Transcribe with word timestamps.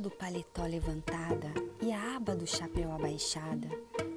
do 0.00 0.10
paletó 0.10 0.64
levantada 0.64 1.52
e 1.80 1.92
a 1.92 2.16
aba 2.16 2.34
do 2.34 2.44
chapéu 2.44 2.90
abaixada, 2.90 3.68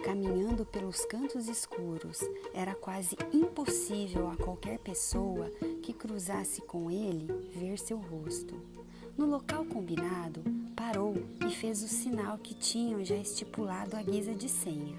caminhando 0.03 0.65
pelos 0.65 1.05
cantos 1.05 1.47
escuros, 1.47 2.19
era 2.55 2.73
quase 2.73 3.15
impossível 3.31 4.31
a 4.31 4.35
qualquer 4.35 4.79
pessoa 4.79 5.47
que 5.83 5.93
cruzasse 5.93 6.61
com 6.61 6.89
ele 6.89 7.27
ver 7.51 7.77
seu 7.77 7.97
rosto. 7.97 8.55
No 9.15 9.27
local 9.27 9.63
combinado, 9.65 10.41
parou 10.75 11.15
e 11.47 11.51
fez 11.51 11.83
o 11.83 11.87
sinal 11.87 12.39
que 12.39 12.55
tinham 12.55 13.05
já 13.05 13.15
estipulado 13.15 13.95
à 13.95 14.01
guisa 14.01 14.33
de 14.33 14.49
senha. 14.49 14.97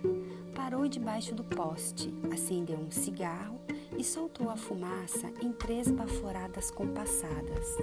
Parou 0.54 0.86
debaixo 0.86 1.34
do 1.34 1.42
poste, 1.42 2.14
acendeu 2.32 2.78
um 2.78 2.92
cigarro 2.92 3.60
e 3.98 4.04
soltou 4.04 4.50
a 4.50 4.56
fumaça 4.56 5.32
em 5.42 5.52
três 5.52 5.90
baforadas 5.90 6.70
compassadas. 6.70 7.76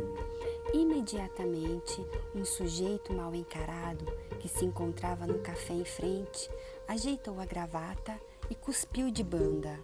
Imediatamente, 1.12 2.06
um 2.36 2.46
sujeito 2.46 3.12
mal 3.12 3.34
encarado, 3.34 4.06
que 4.40 4.48
se 4.48 4.64
encontrava 4.64 5.26
no 5.26 5.40
café 5.40 5.74
em 5.74 5.84
frente, 5.84 6.48
ajeitou 6.88 7.40
a 7.40 7.46
gravata 7.46 8.16
e 8.48 8.54
cuspiu 8.54 9.10
de 9.10 9.24
banda. 9.24 9.80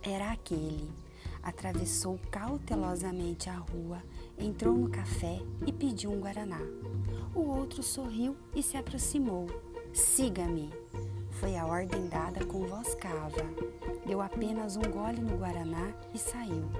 Era 0.00 0.30
aquele. 0.30 0.88
Atravessou 1.42 2.20
cautelosamente 2.30 3.50
a 3.50 3.56
rua, 3.56 4.00
entrou 4.38 4.76
no 4.76 4.88
café 4.88 5.40
e 5.66 5.72
pediu 5.72 6.12
um 6.12 6.20
guaraná. 6.20 6.60
O 7.34 7.40
outro 7.40 7.82
sorriu 7.82 8.36
e 8.54 8.62
se 8.62 8.76
aproximou. 8.76 9.48
Siga-me. 9.92 10.72
Foi 11.32 11.56
a 11.56 11.66
ordem 11.66 12.06
dada 12.06 12.44
com 12.44 12.64
voz 12.64 12.94
cava. 12.94 13.44
Deu 14.06 14.20
apenas 14.20 14.76
um 14.76 14.82
gole 14.82 15.20
no 15.20 15.36
guaraná 15.36 15.92
e 16.14 16.18
saiu. 16.18 16.70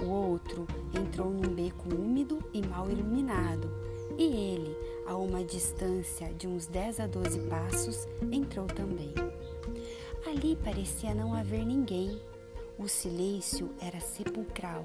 O 0.00 0.10
outro 0.10 0.66
entrou 0.94 1.28
num 1.30 1.54
beco 1.54 1.92
úmido 1.92 2.38
e 2.52 2.64
mal 2.64 2.88
iluminado, 2.90 3.68
e 4.16 4.24
ele, 4.24 4.76
a 5.06 5.16
uma 5.16 5.44
distância 5.44 6.32
de 6.34 6.46
uns 6.46 6.66
10 6.66 7.00
a 7.00 7.06
12 7.06 7.40
passos, 7.48 8.06
entrou 8.30 8.66
também. 8.66 9.12
Ali 10.26 10.56
parecia 10.56 11.14
não 11.14 11.34
haver 11.34 11.64
ninguém. 11.64 12.20
O 12.78 12.86
silêncio 12.86 13.70
era 13.80 13.98
sepulcral, 13.98 14.84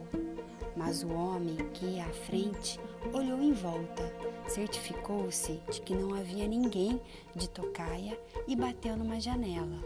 mas 0.75 1.03
o 1.03 1.09
homem 1.09 1.57
que 1.73 1.85
ia 1.85 2.05
à 2.05 2.09
frente 2.09 2.79
olhou 3.13 3.39
em 3.39 3.53
volta, 3.53 4.11
certificou-se 4.47 5.59
de 5.69 5.81
que 5.81 5.93
não 5.93 6.15
havia 6.15 6.47
ninguém 6.47 6.99
de 7.35 7.47
tocaia 7.49 8.19
e 8.47 8.55
bateu 8.55 8.97
numa 8.97 9.19
janela. 9.19 9.77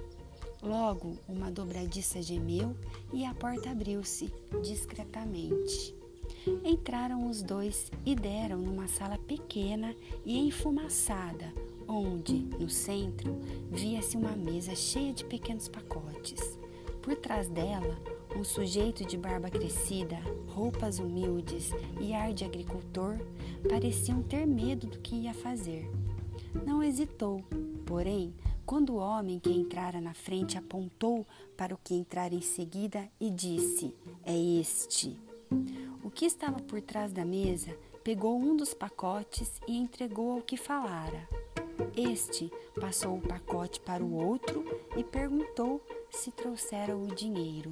Logo, 0.62 1.18
uma 1.28 1.52
dobradiça 1.52 2.22
gemeu 2.22 2.76
e 3.14 3.24
a 3.26 3.34
porta 3.34 3.70
abriu-se 3.70 4.32
discretamente. 4.64 5.96
Entraram 6.64 7.30
os 7.30 7.42
dois 7.42 7.92
e 8.06 8.16
deram 8.16 8.58
numa 8.58 8.88
sala 8.88 9.18
pequena 9.18 9.96
e 10.26 10.38
enfumaçada, 10.38 11.54
onde, 11.88 12.34
no 12.60 12.70
centro, 12.70 13.38
via-se 13.72 14.18
uma 14.18 14.36
mesa 14.36 14.76
cheia 14.76 15.14
de 15.14 15.24
pequenos 15.24 15.68
pacotes. 15.68 16.58
Por 17.02 17.16
trás 17.16 17.48
dela, 17.50 17.98
um 18.36 18.44
sujeito 18.44 19.06
de 19.06 19.18
barba 19.18 19.50
crescida, 19.50 20.18
roupas 20.48 21.00
humildes 21.00 21.72
e 22.02 22.14
ar 22.14 22.34
de 22.34 22.44
agricultor 22.44 23.18
pareciam 23.70 24.22
ter 24.22 24.46
medo 24.46 24.88
do 24.88 25.00
que 25.00 25.16
ia 25.16 25.34
fazer. 25.34 25.90
Não 26.66 26.84
hesitou, 26.84 27.44
porém, 27.86 28.34
quando 28.68 28.96
o 28.96 28.98
homem 28.98 29.40
que 29.40 29.50
entrara 29.50 30.02
na 30.02 30.14
frente 30.14 30.58
apontou 30.58 31.26
para 31.56 31.74
o 31.74 31.80
que 31.82 31.96
entrara 31.96 32.36
em 32.36 32.42
seguida 32.42 33.10
e 33.18 33.32
disse: 33.32 33.96
É 34.26 34.38
este. 34.38 35.18
O 36.04 36.12
que 36.12 36.26
estava 36.26 36.60
por 36.60 36.82
trás 36.82 37.14
da 37.14 37.24
mesa 37.24 37.76
pegou 38.04 38.38
um 38.38 38.58
dos 38.58 38.74
pacotes 38.74 39.62
e 39.66 39.78
entregou 39.78 40.34
ao 40.34 40.42
que 40.42 40.58
falara. 40.58 41.28
Este 41.96 42.52
passou 42.80 43.18
o 43.18 43.22
pacote 43.22 43.80
para 43.80 44.04
o 44.04 44.14
outro 44.14 44.66
e 44.98 45.04
perguntou 45.04 45.82
se 46.12 46.30
trouxera 46.32 46.96
o 46.96 47.08
dinheiro. 47.08 47.72